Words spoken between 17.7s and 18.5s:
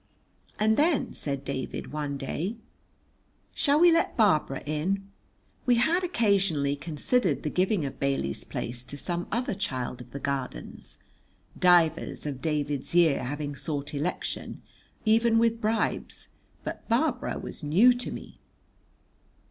to me.